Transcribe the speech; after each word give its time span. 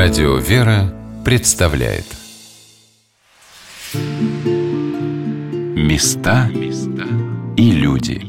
Радио 0.00 0.36
«Вера» 0.36 0.94
представляет 1.24 2.04
Места 5.74 6.48
и 7.56 7.72
люди 7.72 8.22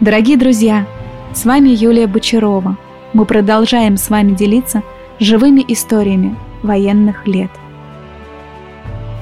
Дорогие 0.00 0.36
друзья, 0.36 0.86
с 1.34 1.46
вами 1.46 1.70
Юлия 1.70 2.06
Бочарова. 2.06 2.76
Мы 3.14 3.24
продолжаем 3.24 3.96
с 3.96 4.10
вами 4.10 4.34
делиться 4.34 4.82
живыми 5.18 5.64
историями 5.66 6.36
военных 6.62 7.26
лет. 7.26 7.50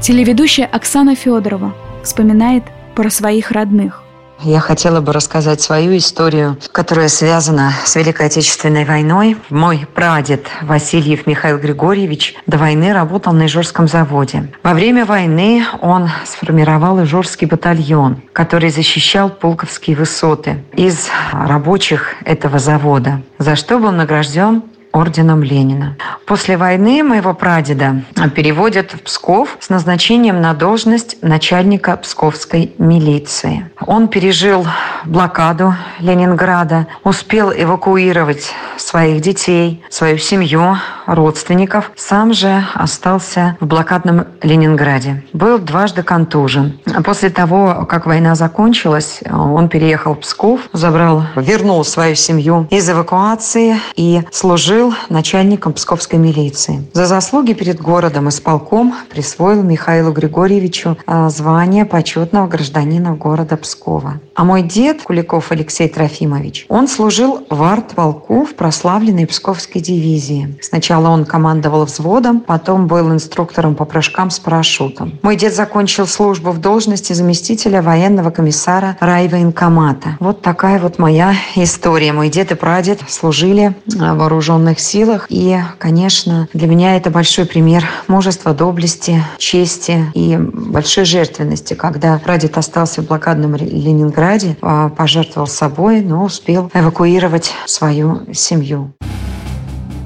Телеведущая 0.03 0.67
Оксана 0.67 1.15
Федорова 1.15 1.73
вспоминает 2.03 2.65
про 2.97 3.11
своих 3.11 3.53
родных. 3.53 4.03
Я 4.43 4.61
хотела 4.61 5.01
бы 5.01 5.13
рассказать 5.13 5.61
свою 5.61 5.97
историю, 5.97 6.57
которая 6.73 7.09
связана 7.09 7.73
с 7.85 7.97
Великой 7.97 8.27
Отечественной 8.27 8.85
войной. 8.85 9.37
Мой 9.51 9.87
прадед 9.95 10.47
Васильев 10.63 11.27
Михаил 11.27 11.59
Григорьевич 11.59 12.35
до 12.47 12.59
войны 12.59 12.93
работал 12.93 13.33
на 13.33 13.47
Ижорском 13.47 13.89
заводе. 13.89 14.53
Во 14.63 14.75
время 14.75 15.05
войны 15.05 15.65
он 15.81 16.11
сформировал 16.25 17.03
Ижорский 17.03 17.47
батальон, 17.47 18.23
который 18.33 18.71
защищал 18.71 19.31
Пулковские 19.31 19.97
высоты 19.97 20.63
из 20.75 21.09
рабочих 21.33 22.15
этого 22.25 22.59
завода, 22.59 23.23
за 23.39 23.57
что 23.57 23.79
был 23.79 23.91
награжден 23.91 24.63
орденом 24.97 25.43
Ленина. 25.43 25.97
После 26.25 26.57
войны 26.57 27.03
моего 27.03 27.35
прадеда 27.35 28.03
переводят 28.35 28.93
в 28.93 29.03
Псков 29.03 29.57
с 29.61 29.69
назначением 29.69 30.41
на 30.41 30.55
должность 30.55 31.23
начальника 31.23 31.97
Псковской 31.97 32.73
милиции. 32.79 33.71
Он 33.87 34.09
пережил 34.09 34.67
блокаду 35.05 35.75
Ленинграда, 36.01 36.87
успел 37.05 37.53
эвакуировать 37.53 38.53
своих 38.79 39.21
детей, 39.21 39.85
свою 39.91 40.17
семью, 40.19 40.79
родственников. 41.07 41.93
Сам 41.97 42.33
же 42.33 42.65
остался 42.75 43.57
в 43.61 43.67
блокадном 43.67 44.27
Ленинграде. 44.43 45.25
Был 45.33 45.59
дважды 45.59 46.03
контужен. 46.03 46.79
После 47.05 47.31
того, 47.31 47.87
как 47.89 48.07
война 48.07 48.35
закончилась, 48.35 49.21
он 49.31 49.69
переехал 49.69 50.15
в 50.15 50.21
Псков, 50.21 50.61
забрал, 50.73 51.25
вернул 51.37 51.85
свою 51.85 52.15
семью 52.15 52.67
из 52.71 52.89
эвакуации 52.89 53.77
и 53.95 54.23
служил 54.33 54.95
начальником 55.09 55.73
Псковской 55.73 56.19
милиции. 56.19 56.87
За 56.93 57.07
заслуги 57.07 57.53
перед 57.53 57.81
городом 57.81 58.29
исполком 58.29 58.95
присвоил 59.11 59.63
Михаилу 59.63 60.13
Григорьевичу 60.13 60.97
а, 61.07 61.29
звание 61.29 61.85
почетного 61.85 62.47
гражданина 62.47 63.15
города 63.15 63.57
Пскова. 63.57 64.21
А 64.35 64.45
мой 64.45 64.63
дед, 64.63 65.03
Куликов 65.03 65.53
Алексей 65.53 65.89
Трофимович, 65.89 66.67
он 66.69 66.89
служил 66.89 67.47
в 67.49 67.63
артполку 67.63 68.45
в 68.45 68.55
прославленной 68.55 69.27
Псковской 69.27 69.81
дивизии. 69.81 70.57
Сначала 70.61 70.96
он 71.05 71.25
командовал 71.25 71.85
взводом, 71.85 72.41
потом 72.41 72.87
был 72.87 73.13
инструктором 73.13 73.75
по 73.75 73.85
прыжкам 73.85 74.31
с 74.31 74.39
парашютом. 74.39 75.19
Мой 75.23 75.37
дед 75.37 75.55
закончил 75.55 76.07
службу 76.07 76.51
в 76.51 76.59
должности 76.59 77.13
заместителя 77.13 77.83
военного 77.83 78.31
комиссара 78.31 78.97
райвоенкомата. 79.01 80.17
Вот 80.21 80.43
такая 80.43 80.79
вот 80.79 80.99
моя 80.99 81.35
история. 81.55 82.13
Мой 82.13 82.29
дед 82.29 82.53
и 82.53 82.55
прадед 82.55 83.01
служили 83.09 83.75
в 83.87 83.99
вооруженных 83.99 84.47
вооруженных 84.47 84.81
силах. 84.81 85.27
И, 85.29 85.59
конечно, 85.79 86.49
для 86.53 86.69
меня 86.69 86.97
это 86.97 87.11
большой 87.11 87.47
пример 87.47 87.85
мужества, 88.09 88.53
доблести, 88.53 89.23
чести 89.39 90.05
и 90.15 90.37
большой 90.37 91.05
жертвенности, 91.05 91.75
когда 91.75 92.19
прадед 92.19 92.57
остался 92.59 93.03
в 93.03 93.07
блокадном 93.07 93.57
Ленинграде, 93.57 94.57
а, 94.63 94.89
пожертвовал 94.89 95.47
собой, 95.47 96.01
но 96.01 96.25
успел 96.25 96.71
эвакуировать 96.75 97.53
свою 97.67 98.33
семью. 98.33 98.93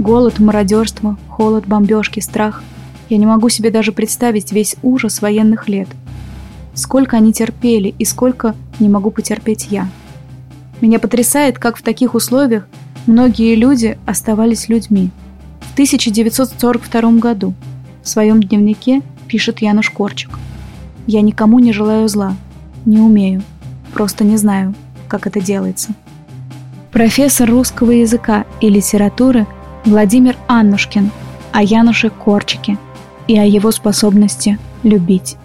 Голод, 0.01 0.39
мародерство, 0.39 1.17
холод, 1.29 1.67
бомбежки, 1.67 2.21
страх. 2.21 2.63
Я 3.09 3.19
не 3.19 3.27
могу 3.27 3.49
себе 3.49 3.71
даже 3.71 3.93
представить 3.93 4.51
весь 4.51 4.75
ужас 4.83 5.23
военных 5.23 5.69
лет. 5.69 5.89
Сколько 6.75 7.17
они 7.17 7.33
терпели 7.33 7.95
и 7.99 8.05
сколько 8.05 8.57
не 8.81 8.89
могу 8.89 9.11
потерпеть 9.11 9.69
я. 9.71 9.89
Меня 10.81 10.99
потрясает, 10.99 11.59
как 11.59 11.77
в 11.77 11.83
таких 11.83 12.15
условиях 12.15 12.67
Многие 13.07 13.55
люди 13.55 13.99
оставались 14.07 14.69
людьми. 14.69 15.11
В 15.61 15.73
1942 15.73 17.13
году 17.13 17.55
в 18.03 18.09
своем 18.09 18.43
дневнике 18.43 19.03
пишет 19.27 19.61
Януш 19.63 19.91
Корчик. 19.91 20.31
«Я 21.07 21.23
никому 21.23 21.59
не 21.59 21.73
желаю 21.73 22.09
зла, 22.09 22.37
не 22.85 22.99
умею, 22.99 23.43
просто 23.95 24.25
не 24.25 24.37
знаю, 24.37 24.75
как 25.09 25.27
это 25.27 25.41
делается». 25.41 25.95
Профессор 26.93 27.49
русского 27.49 27.93
языка 27.93 28.45
и 28.61 28.69
литературы 28.69 29.47
Владимир 29.85 30.37
Аннушкин 30.47 31.11
о 31.53 31.63
Януше 31.63 32.11
Корчике 32.11 32.77
и 33.27 33.39
о 33.39 33.45
его 33.45 33.73
способности 33.73 34.59
любить. 34.83 35.37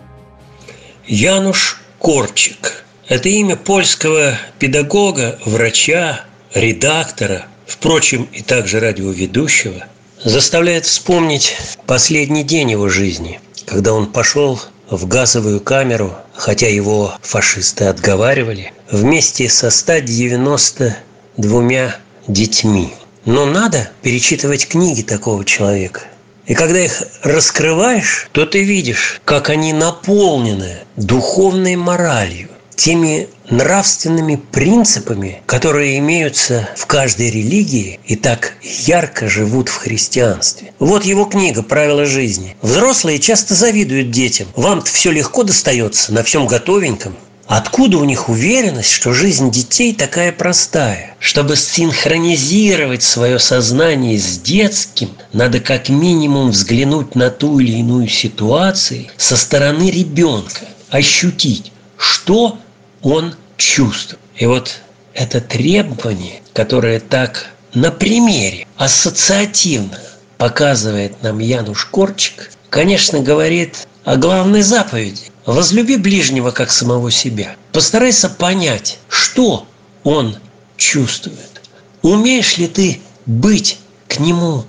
Януш 1.08 1.82
Корчик– 2.00 2.84
это 3.08 3.30
имя 3.30 3.56
польского 3.56 4.34
педагога, 4.60 5.40
врача, 5.46 6.26
редактора, 6.54 7.46
впрочем, 7.66 8.28
и 8.34 8.42
также 8.42 8.82
радиоведущего, 8.82 9.86
заставляет 10.24 10.86
вспомнить 10.86 11.56
последний 11.86 12.44
день 12.44 12.72
его 12.72 12.90
жизни, 12.90 13.40
когда 13.66 13.94
он 13.94 14.08
пошел 14.08 14.60
в 14.90 15.08
газовую 15.08 15.62
камеру, 15.62 16.14
хотя 16.34 16.68
его 16.68 17.14
фашисты 17.22 17.86
отговаривали, 17.86 18.74
вместе 18.92 19.48
со 19.48 19.70
192 19.70 21.96
детьми. 22.28 22.94
Но 23.26 23.46
надо 23.46 23.90
перечитывать 24.02 24.68
книги 24.68 25.02
такого 25.02 25.44
человека. 25.44 26.02
И 26.46 26.54
когда 26.54 26.80
их 26.80 27.02
раскрываешь, 27.24 28.30
то 28.32 28.46
ты 28.46 28.64
видишь, 28.64 29.20
как 29.26 29.50
они 29.50 29.74
наполнены 29.74 30.78
духовной 30.96 31.76
моралью, 31.76 32.50
теми 32.76 33.30
нравственными 33.50 34.36
принципами, 34.36 35.42
которые 35.48 35.98
имеются 35.98 36.70
в 36.76 36.86
каждой 36.86 37.32
религии 37.32 38.00
и 38.06 38.16
так 38.16 38.54
ярко 38.62 39.28
живут 39.28 39.70
в 39.70 39.78
христианстве. 39.78 40.74
Вот 40.78 41.04
его 41.04 41.26
книга 41.26 41.64
«Правила 41.64 42.06
жизни». 42.06 42.56
Взрослые 42.62 43.20
часто 43.20 43.56
завидуют 43.56 44.12
детям. 44.12 44.48
Вам-то 44.56 44.92
все 44.92 45.12
легко 45.12 45.44
достается, 45.44 46.14
на 46.14 46.24
всем 46.24 46.48
готовеньком. 46.48 47.16
Откуда 47.48 47.98
у 47.98 48.06
них 48.06 48.28
уверенность, 48.28 48.90
что 48.90 49.14
жизнь 49.14 49.52
детей 49.52 49.94
такая 49.94 50.32
простая? 50.32 51.16
Чтобы 51.20 51.56
синхронизировать 51.56 53.04
свое 53.04 53.38
сознание 53.38 54.18
с 54.18 54.40
детским, 54.40 55.10
надо 55.32 55.60
как 55.60 55.90
минимум 55.90 56.50
взглянуть 56.50 57.14
на 57.14 57.30
ту 57.30 57.60
или 57.60 57.74
иную 57.74 58.08
ситуацию 58.08 59.08
со 59.18 59.38
стороны 59.38 59.92
ребенка, 59.92 60.62
ощутить, 60.90 61.72
что 61.98 62.58
он 63.04 63.36
чувствует. 63.58 64.20
И 64.38 64.48
вот 64.48 64.80
это 65.14 65.40
требование, 65.40 66.42
которое 66.54 67.00
так 67.00 67.52
на 67.76 67.92
примере 67.92 68.66
ассоциативно 68.78 70.00
показывает 70.38 71.22
нам 71.22 71.40
Януш 71.40 71.86
Корчик, 71.86 72.52
конечно, 72.70 73.20
говорит 73.20 73.88
о 74.06 74.16
главной 74.16 74.62
заповеди. 74.62 75.24
Возлюби 75.46 75.98
ближнего, 75.98 76.52
как 76.52 76.72
самого 76.72 77.12
себя. 77.12 77.56
Постарайся 77.72 78.30
понять, 78.30 79.00
что 79.10 79.68
он 80.04 80.38
чувствует. 80.78 81.62
Умеешь 82.02 82.58
ли 82.58 82.68
ты 82.68 83.02
быть 83.26 83.80
к 84.08 84.20
нему 84.20 84.64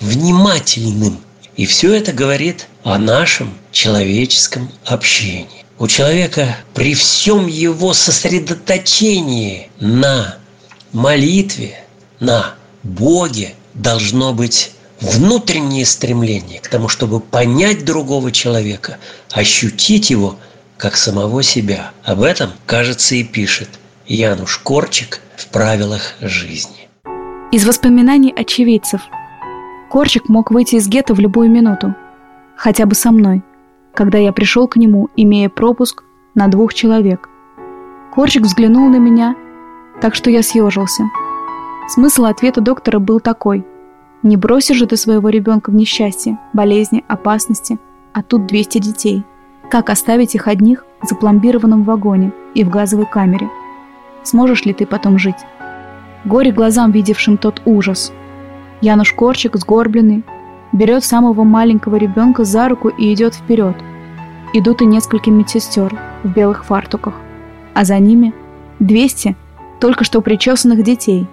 внимательным? 0.00 1.20
И 1.56 1.66
все 1.66 1.94
это 1.94 2.12
говорит 2.12 2.66
о 2.82 2.98
нашем 2.98 3.54
человеческом 3.70 4.70
общении 4.84 5.60
у 5.80 5.88
человека 5.88 6.58
при 6.74 6.94
всем 6.94 7.46
его 7.46 7.94
сосредоточении 7.94 9.70
на 9.80 10.36
молитве, 10.92 11.82
на 12.20 12.54
Боге 12.82 13.54
должно 13.72 14.34
быть 14.34 14.72
внутреннее 15.00 15.86
стремление 15.86 16.60
к 16.60 16.68
тому, 16.68 16.88
чтобы 16.88 17.20
понять 17.20 17.84
другого 17.84 18.32
человека, 18.32 18.98
ощутить 19.30 20.10
его 20.10 20.36
как 20.76 20.96
самого 20.96 21.42
себя. 21.42 21.92
Об 22.04 22.22
этом, 22.22 22.50
кажется, 22.66 23.14
и 23.14 23.22
пишет 23.22 23.68
Януш 24.06 24.58
Корчик 24.58 25.20
в 25.36 25.48
правилах 25.48 26.14
жизни. 26.20 26.88
Из 27.52 27.66
воспоминаний 27.66 28.32
очевидцев. 28.32 29.00
Корчик 29.90 30.28
мог 30.28 30.50
выйти 30.50 30.76
из 30.76 30.86
гетто 30.88 31.14
в 31.14 31.20
любую 31.20 31.50
минуту. 31.50 31.94
Хотя 32.56 32.86
бы 32.86 32.94
со 32.94 33.10
мной– 33.10 33.42
когда 33.94 34.18
я 34.18 34.32
пришел 34.32 34.68
к 34.68 34.76
нему, 34.76 35.08
имея 35.16 35.48
пропуск 35.48 36.04
на 36.34 36.48
двух 36.48 36.74
человек. 36.74 37.28
Корчик 38.14 38.42
взглянул 38.42 38.88
на 38.88 38.96
меня, 38.96 39.34
так 40.00 40.14
что 40.14 40.30
я 40.30 40.42
съежился. 40.42 41.04
Смысл 41.88 42.24
ответа 42.24 42.60
доктора 42.60 42.98
был 42.98 43.20
такой. 43.20 43.64
Не 44.22 44.36
бросишь 44.36 44.76
же 44.76 44.86
ты 44.86 44.96
своего 44.96 45.30
ребенка 45.30 45.70
в 45.70 45.74
несчастье, 45.74 46.38
болезни, 46.52 47.04
опасности, 47.08 47.78
а 48.12 48.22
тут 48.22 48.46
200 48.46 48.78
детей. 48.78 49.24
Как 49.70 49.88
оставить 49.88 50.34
их 50.34 50.46
одних 50.46 50.84
в 51.00 51.06
запломбированном 51.06 51.84
вагоне 51.84 52.32
и 52.54 52.62
в 52.62 52.68
газовой 52.68 53.06
камере? 53.06 53.48
Сможешь 54.22 54.66
ли 54.66 54.74
ты 54.74 54.84
потом 54.84 55.18
жить? 55.18 55.36
Горе 56.26 56.52
глазам, 56.52 56.90
видевшим 56.90 57.38
тот 57.38 57.62
ужас. 57.64 58.12
Януш 58.82 59.14
Корчик, 59.14 59.56
сгорбленный, 59.56 60.22
берет 60.72 61.02
самого 61.02 61.44
маленького 61.44 61.96
ребенка 61.96 62.44
за 62.44 62.68
руку 62.68 62.88
и 62.88 63.14
идет 63.14 63.34
вперед. 63.34 63.76
Идут 64.52 64.82
и 64.82 64.86
несколько 64.86 65.30
медсестер 65.30 65.96
в 66.24 66.28
белых 66.28 66.66
фартуках, 66.66 67.14
а 67.72 67.84
за 67.84 67.98
ними 67.98 68.34
200 68.80 69.34
только 69.80 70.04
что 70.04 70.20
причесанных 70.20 70.82
детей, 70.82 71.26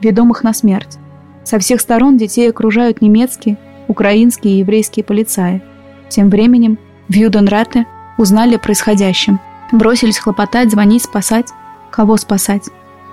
ведомых 0.00 0.42
на 0.42 0.52
смерть. 0.52 0.98
Со 1.46 1.60
всех 1.60 1.80
сторон 1.80 2.16
детей 2.16 2.50
окружают 2.50 3.00
немецкие, 3.00 3.56
украинские 3.86 4.54
и 4.54 4.58
еврейские 4.58 5.04
полицаи. 5.04 5.62
Тем 6.08 6.28
временем 6.28 6.76
в 7.08 7.14
Юденрате 7.14 7.86
узнали 8.18 8.56
о 8.56 8.58
происходящем. 8.58 9.38
Бросились 9.70 10.18
хлопотать, 10.18 10.72
звонить, 10.72 11.04
спасать. 11.04 11.46
Кого 11.92 12.16
спасать? 12.16 12.64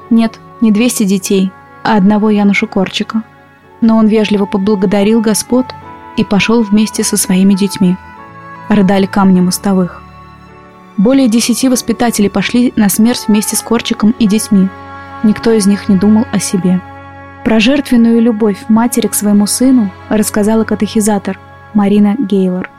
Нет, 0.09 0.39
не 0.61 0.71
200 0.71 1.03
детей, 1.03 1.51
а 1.83 1.95
одного 1.95 2.31
Януша 2.31 2.65
Корчика. 2.65 3.21
Но 3.81 3.97
он 3.97 4.07
вежливо 4.07 4.47
поблагодарил 4.47 5.21
господ 5.21 5.67
и 6.17 6.23
пошел 6.23 6.63
вместе 6.63 7.03
со 7.03 7.17
своими 7.17 7.53
детьми. 7.53 7.97
Рыдали 8.67 9.05
камни 9.05 9.41
мостовых. 9.41 10.01
Более 10.97 11.27
десяти 11.27 11.69
воспитателей 11.69 12.31
пошли 12.31 12.73
на 12.77 12.89
смерть 12.89 13.25
вместе 13.27 13.55
с 13.55 13.61
Корчиком 13.61 14.15
и 14.17 14.25
детьми. 14.25 14.69
Никто 15.21 15.51
из 15.51 15.67
них 15.67 15.87
не 15.87 15.97
думал 15.97 16.25
о 16.31 16.39
себе. 16.39 16.81
Про 17.43 17.59
жертвенную 17.59 18.21
любовь 18.21 18.65
матери 18.69 19.07
к 19.07 19.13
своему 19.13 19.47
сыну 19.47 19.91
рассказала 20.09 20.63
катехизатор 20.63 21.37
Марина 21.73 22.15
Гейлор. 22.17 22.69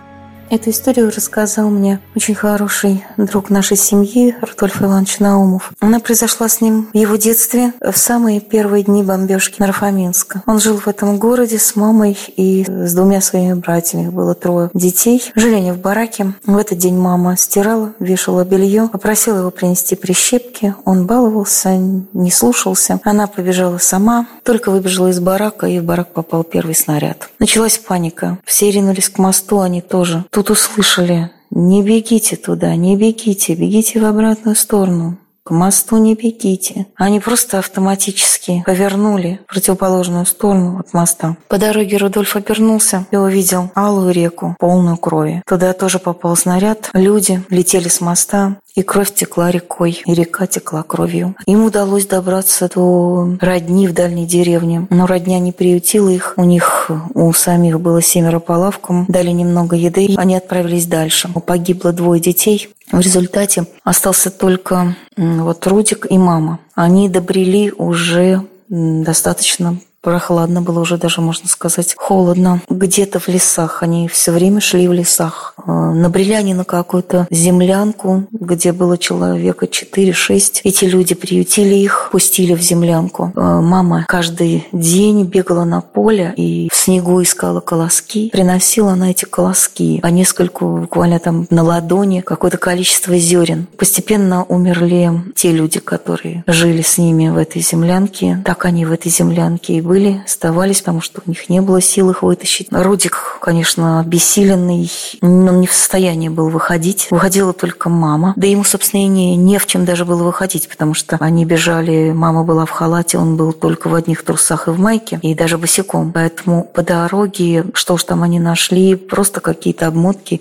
Эту 0.51 0.71
историю 0.71 1.11
рассказал 1.11 1.71
мне 1.71 2.01
очень 2.15 2.35
хороший 2.35 3.05
друг 3.17 3.51
нашей 3.51 3.77
семьи 3.77 4.37
Рудольф 4.41 4.83
Иванович 4.83 5.19
Наумов. 5.19 5.73
Она 5.81 6.01
произошла 6.01 6.49
с 6.49 6.61
ним 6.61 6.89
в 6.93 6.97
его 6.97 7.17
детстве, 7.17 7.73
в 7.81 7.97
самые 7.97 8.41
первые 8.41 8.85
дни 8.85 9.03
бомбежки 9.03 9.57
Нарафаминска. 9.59 10.43
Он 10.47 10.61
жил 10.61 10.77
в 10.77 10.87
этом 10.87 11.19
городе 11.19 11.59
с 11.59 11.77
мамой 11.77 12.17
и 12.37 12.65
с 12.65 12.95
двумя 12.95 13.21
своими 13.21 13.55
братьями. 13.55 14.11
Было 14.11 14.35
трое 14.35 14.71
детей. 14.75 15.33
Жили 15.35 15.55
они 15.55 15.73
в 15.73 15.79
бараке. 15.79 16.35
В 16.45 16.57
этот 16.57 16.79
день 16.79 16.99
мама 16.99 17.37
стирала, 17.37 17.95
вешала 17.99 18.45
белье, 18.45 18.89
попросила 18.93 19.39
его 19.39 19.51
принести 19.51 19.97
прищепки. 19.97 20.75
Он 20.85 21.07
баловался, 21.07 21.71
не 21.77 22.31
слушался. 22.31 23.01
Она 23.03 23.27
побежала 23.27 23.79
сама, 23.79 24.27
только 24.43 24.71
выбежала 24.71 25.09
из 25.09 25.21
барака, 25.21 25.67
и 25.67 25.81
в 25.81 25.85
барак 25.85 26.13
попал 26.13 26.45
первый 26.45 26.75
снаряд. 26.75 27.31
Началась 27.39 27.79
паника. 27.79 28.39
Все 28.45 28.71
ринулись 28.71 29.09
к 29.09 29.19
мосту, 29.19 29.61
они 29.61 29.81
тоже. 29.81 30.25
Тут 30.35 30.51
услышали 30.51 31.31
«Не 31.51 31.85
бегите 31.85 32.35
туда, 32.35 32.75
не 32.75 32.97
бегите, 32.97 33.55
бегите 33.55 34.01
в 34.01 34.05
обратную 34.05 34.57
сторону». 34.57 35.17
К 35.47 35.51
мосту 35.51 35.99
не 35.99 36.15
бегите. 36.15 36.87
Они 36.97 37.21
просто 37.21 37.59
автоматически 37.59 38.63
повернули 38.65 39.41
в 39.47 39.53
противоположную 39.53 40.25
сторону 40.25 40.79
от 40.79 40.95
моста. 40.95 41.37
По 41.49 41.59
дороге 41.59 41.99
Рудольф 41.99 42.35
обернулся 42.35 43.05
и 43.11 43.17
увидел 43.17 43.71
алую 43.75 44.15
реку, 44.15 44.57
полную 44.59 44.97
крови. 44.97 45.43
Туда 45.47 45.75
тоже 45.75 45.99
попал 45.99 46.35
снаряд. 46.35 46.89
Люди 46.95 47.43
летели 47.51 47.89
с 47.89 48.01
моста, 48.01 48.57
и 48.75 48.83
кровь 48.83 49.13
текла 49.13 49.51
рекой, 49.51 50.03
и 50.07 50.15
река 50.15 50.47
текла 50.47 50.83
кровью. 50.83 51.37
Им 51.45 51.65
удалось 51.65 52.07
добраться 52.07 52.71
до 52.75 53.37
родни 53.41 53.87
в 53.87 53.93
дальней 53.93 54.27
деревне, 54.27 54.87
но 54.89 55.07
родня 55.07 55.39
не 55.41 55.53
приютила 55.53 56.09
их. 56.09 56.35
У 56.39 56.45
них, 56.45 56.91
у 57.13 57.31
самих 57.35 57.81
было 57.81 58.01
семеро 58.01 58.39
по 58.39 58.53
лавкам, 58.53 59.05
дали 59.09 59.31
немного 59.31 59.77
еды, 59.77 60.07
и 60.07 60.17
они 60.17 60.37
отправились 60.37 60.87
дальше. 60.87 61.29
Погибло 61.47 61.93
двое 61.93 62.21
детей, 62.21 62.71
в 62.91 63.01
результате 63.01 63.67
остался 63.83 64.31
только 64.31 64.97
вот 65.17 65.67
Рудик 65.67 66.07
и 66.11 66.19
мама. 66.19 66.61
Они 66.75 67.09
добрели 67.09 67.73
уже 67.77 68.47
достаточно 68.69 69.79
Прохладно 70.05 70.61
было 70.61 70.81
уже 70.81 70.99
даже, 70.99 71.23
можно 71.23 71.49
сказать, 71.49 71.95
холодно. 71.97 72.61
Где-то 72.69 73.19
в 73.19 73.29
лесах. 73.29 73.83
Они 73.83 74.07
все 74.07 74.33
время 74.33 74.61
шли 74.61 74.87
в 74.87 74.93
лесах. 74.93 75.55
Э, 75.67 75.71
набрели 75.73 76.35
они 76.35 76.53
на 76.53 76.65
какую-то 76.65 77.27
землянку, 77.31 78.25
где 78.31 78.73
было 78.73 78.99
человека 78.99 79.65
4-6. 79.65 80.61
Эти 80.65 80.85
люди 80.85 81.15
приютили 81.15 81.75
их, 81.75 82.11
пустили 82.13 82.55
в 82.55 82.61
землянку. 82.61 83.33
Э, 83.35 83.61
мама 83.61 84.05
каждый 84.07 84.69
день 84.73 85.25
бегала 85.25 85.65
на 85.65 85.81
поле 85.81 86.35
и 86.37 86.69
в 86.71 86.77
снегу 86.77 87.23
искала 87.23 87.61
колоски. 87.61 88.29
Приносила 88.29 88.95
на 88.95 89.11
эти 89.11 89.25
колоски 89.25 90.01
по 90.01 90.09
нескольку, 90.09 90.81
буквально 90.83 91.19
там 91.19 91.47
на 91.49 91.63
ладони, 91.63 92.21
какое-то 92.21 92.59
количество 92.59 93.17
зерен. 93.17 93.67
Постепенно 93.79 94.45
умерли 94.45 95.11
те 95.35 95.51
люди, 95.51 95.81
которые 95.81 96.45
жили 96.47 96.83
с 96.83 96.99
ними 96.99 97.31
в 97.31 97.39
этой 97.39 97.63
землянке. 97.63 98.43
Так 98.45 98.67
они 98.67 98.85
в 98.85 98.93
этой 98.93 99.11
землянке 99.11 99.75
и 99.75 99.81
были 99.81 99.94
были, 99.95 100.23
оставались, 100.25 100.81
потому 100.81 101.01
что 101.01 101.23
у 101.25 101.31
них 101.31 101.49
не 101.49 101.61
было 101.61 101.81
сил 101.81 102.11
их 102.11 102.25
вытащить. 102.25 102.67
Рудик, 102.73 103.39
конечно, 103.41 104.01
обессиленный, 104.01 104.91
он 105.23 105.61
не 105.61 105.69
в 105.69 105.73
состоянии 105.73 106.29
был 106.29 106.49
выходить. 106.49 107.07
Выходила 107.13 107.53
только 107.53 107.89
мама. 107.89 108.33
Да 108.35 108.45
ему, 108.49 108.65
собственно, 108.65 109.03
и 109.03 109.07
не, 109.07 109.37
не 109.37 109.59
в 109.59 109.67
чем 109.67 109.85
даже 109.85 110.05
было 110.05 110.25
выходить, 110.25 110.69
потому 110.69 110.95
что 110.95 111.17
они 111.21 111.45
бежали, 111.45 112.11
мама 112.11 112.43
была 112.43 112.67
в 112.67 112.71
халате, 112.71 113.19
он 113.19 113.37
был 113.37 113.53
только 113.53 113.87
в 113.87 113.95
одних 113.95 114.25
трусах 114.25 114.67
и 114.67 114.73
в 114.73 114.81
майке, 114.81 115.21
и 115.23 115.33
даже 115.33 115.59
босиком. 115.59 116.11
Поэтому 116.13 116.65
по 116.65 116.83
дороге, 116.83 117.65
что 117.75 117.95
уж 117.95 118.03
там 118.03 118.25
они 118.25 118.41
нашли, 118.41 118.97
просто 118.97 119.41
какие-то 119.41 119.87
обмотки 119.87 120.41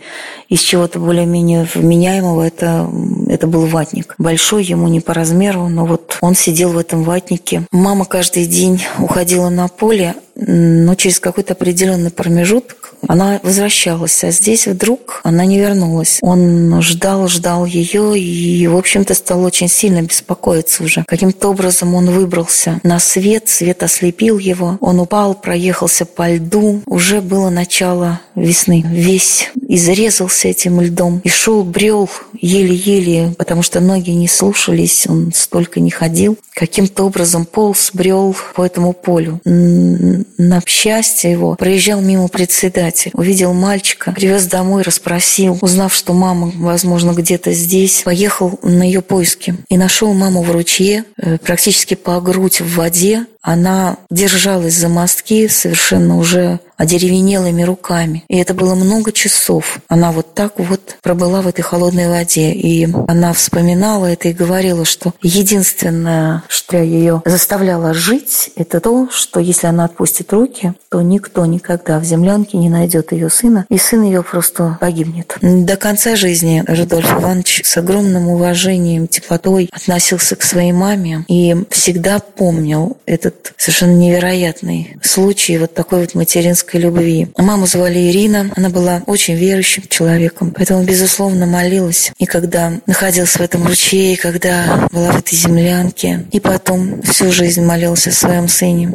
из 0.50 0.62
чего-то 0.62 0.98
более-менее 0.98 1.68
вменяемого, 1.76 2.42
это, 2.42 2.90
это 3.34 3.48
был 3.48 3.66
ватник. 3.66 4.16
Большой 4.18 4.64
ему 4.64 4.88
не 4.88 5.00
по 5.00 5.14
размеру, 5.14 5.68
но 5.68 5.86
вот 5.86 6.18
он 6.22 6.36
сидел 6.36 6.70
в 6.70 6.78
этом 6.78 7.04
ватнике. 7.04 7.64
Мама 7.72 8.06
каждый 8.06 8.46
день 8.46 8.84
уходила 9.00 9.50
на 9.50 9.68
поле, 9.68 10.16
но 10.36 10.94
через 10.96 11.20
какой-то 11.20 11.54
определенный 11.54 12.12
промежуток 12.12 12.83
она 13.08 13.40
возвращалась, 13.44 14.24
а 14.24 14.32
здесь 14.32 14.68
вдруг 14.68 15.22
она 15.24 15.46
не 15.46 15.60
вернулась. 15.60 16.20
Он 16.22 16.82
ждал, 16.82 17.28
ждал 17.28 17.66
ее 17.66 18.20
и, 18.20 18.68
в 18.68 18.78
общем-то, 18.78 19.14
стал 19.14 19.44
очень 19.44 19.68
сильно 19.68 20.02
беспокоиться 20.02 20.84
уже. 20.84 21.04
Каким-то 21.08 21.50
образом 21.50 21.96
он 21.96 22.10
выбрался 22.10 22.80
на 22.84 23.00
свет, 23.00 23.48
свет 23.50 23.84
ослепил 23.84 24.38
его, 24.38 24.78
он 24.82 25.00
упал, 25.00 25.36
проехался 25.36 26.06
по 26.06 26.30
льду. 26.30 26.82
Уже 26.86 27.22
было 27.22 27.50
начало 27.50 28.22
весны. 28.36 28.84
Весь 28.86 29.52
изрезался 29.68 30.48
этим 30.48 30.82
льдом 30.82 31.22
и 31.24 31.30
шел, 31.30 31.64
брел 31.64 32.10
еле-еле, 32.40 33.34
потому 33.38 33.64
что 33.64 33.80
ноги 33.80 34.12
не 34.12 34.28
слушались, 34.28 35.06
он 35.08 35.32
столько 35.34 35.80
не 35.80 35.92
ходил. 35.92 36.38
Каким-то 36.54 37.06
образом 37.06 37.46
полз, 37.46 37.92
брел 37.94 38.36
по 38.56 38.66
этому 38.66 38.94
полю. 38.94 39.42
На 39.46 40.62
счастье 40.66 41.32
его 41.32 41.56
проезжал 41.56 42.02
мимо 42.02 42.28
председатель, 42.28 42.93
увидел 43.14 43.54
мальчика, 43.54 44.12
привез 44.12 44.46
домой, 44.46 44.84
расспросил, 44.84 45.58
узнав, 45.62 45.94
что 45.94 46.14
мама, 46.14 46.52
возможно, 46.56 47.12
где-то 47.12 47.52
здесь, 47.52 48.04
поехал 48.04 48.60
на 48.64 48.84
ее 48.84 49.02
поиски. 49.02 49.56
И 49.70 49.78
нашел 49.78 50.14
маму 50.14 50.44
в 50.44 50.52
ручье, 50.52 51.06
э, 51.18 51.38
практически 51.38 51.94
по 51.96 52.20
грудь 52.22 52.62
в 52.62 52.76
воде, 52.76 53.26
она 53.44 53.98
держалась 54.10 54.74
за 54.74 54.88
мостки 54.88 55.48
совершенно 55.50 56.18
уже 56.18 56.60
одеревенелыми 56.78 57.64
руками. 57.64 58.24
И 58.28 58.38
это 58.38 58.54
было 58.54 58.76
много 58.76 59.12
часов. 59.12 59.80
Она 59.88 60.12
вот 60.12 60.34
так 60.34 60.54
вот 60.58 60.98
пробыла 61.02 61.42
в 61.42 61.48
этой 61.48 61.62
холодной 61.62 62.10
воде. 62.10 62.52
И 62.52 62.88
она 63.08 63.34
вспоминала 63.34 64.08
это 64.08 64.30
и 64.30 64.34
говорила, 64.34 64.86
что 64.86 65.14
единственное, 65.22 66.44
что 66.48 66.78
ее 66.78 67.22
заставляло 67.26 67.94
жить, 67.94 68.52
это 68.56 68.80
то, 68.80 69.08
что 69.12 69.40
если 69.40 69.68
она 69.68 69.86
отпустит 69.86 70.34
руки, 70.34 70.74
то 70.90 71.02
никто 71.02 71.46
никогда 71.46 72.00
в 72.00 72.04
землянке 72.04 72.58
не 72.58 72.70
найдет 72.70 73.12
ее 73.12 73.30
сына, 73.30 73.66
и 73.70 73.78
сын 73.78 74.04
ее 74.04 74.24
просто 74.24 74.78
погибнет. 74.80 75.38
До 75.42 75.78
конца 75.78 76.16
жизни 76.16 76.64
Рудольф 76.68 77.12
Иванович 77.20 77.62
с 77.64 77.78
огромным 77.78 78.30
уважением, 78.30 79.08
теплотой 79.08 79.70
относился 79.72 80.36
к 80.36 80.44
своей 80.44 80.72
маме 80.72 81.26
и 81.28 81.56
всегда 81.70 82.20
помнил 82.20 82.98
этот 83.06 83.33
этот 83.34 83.54
совершенно 83.58 83.96
невероятный 83.96 84.98
случай 85.02 85.58
вот 85.58 85.74
такой 85.74 86.02
вот 86.02 86.16
материнской 86.16 86.80
любви. 86.80 87.28
Маму 87.38 87.66
звали 87.66 88.10
Ирина, 88.12 88.52
она 88.56 88.70
была 88.70 89.04
очень 89.06 89.36
верующим 89.36 89.84
человеком, 89.90 90.52
поэтому, 90.56 90.84
безусловно, 90.84 91.46
молилась. 91.46 92.12
И 92.18 92.26
когда 92.26 92.74
находилась 92.88 93.36
в 93.36 93.42
этом 93.42 93.66
ручье, 93.66 94.14
и 94.14 94.18
когда 94.18 94.88
была 94.92 95.12
в 95.12 95.18
этой 95.18 95.36
землянке, 95.36 96.26
и 96.32 96.40
потом 96.40 97.02
всю 97.02 97.32
жизнь 97.32 97.64
молилась 97.64 98.08
о 98.08 98.12
своем 98.12 98.48
сыне. 98.48 98.92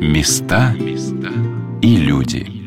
Места 0.00 0.74
и 1.82 1.96
люди. 1.96 2.59